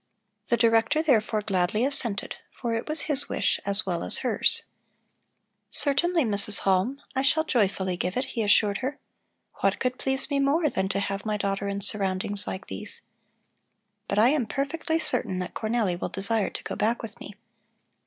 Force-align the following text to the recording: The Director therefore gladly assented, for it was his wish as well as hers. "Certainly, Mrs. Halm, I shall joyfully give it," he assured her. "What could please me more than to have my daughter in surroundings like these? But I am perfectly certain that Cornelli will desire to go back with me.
The 0.47 0.57
Director 0.57 1.03
therefore 1.03 1.43
gladly 1.43 1.85
assented, 1.85 2.37
for 2.51 2.73
it 2.73 2.87
was 2.89 3.01
his 3.01 3.29
wish 3.29 3.59
as 3.67 3.85
well 3.85 4.03
as 4.03 4.17
hers. 4.25 4.63
"Certainly, 5.69 6.23
Mrs. 6.23 6.61
Halm, 6.61 6.99
I 7.15 7.21
shall 7.21 7.43
joyfully 7.43 7.97
give 7.97 8.17
it," 8.17 8.25
he 8.25 8.41
assured 8.41 8.79
her. 8.79 8.97
"What 9.57 9.77
could 9.77 9.99
please 9.99 10.31
me 10.31 10.39
more 10.39 10.71
than 10.71 10.89
to 10.89 10.99
have 10.99 11.23
my 11.23 11.37
daughter 11.37 11.67
in 11.67 11.81
surroundings 11.81 12.47
like 12.47 12.65
these? 12.65 13.03
But 14.07 14.17
I 14.17 14.29
am 14.29 14.47
perfectly 14.47 14.97
certain 14.97 15.37
that 15.37 15.53
Cornelli 15.53 15.95
will 16.01 16.09
desire 16.09 16.49
to 16.49 16.63
go 16.63 16.75
back 16.75 17.03
with 17.03 17.19
me. 17.19 17.35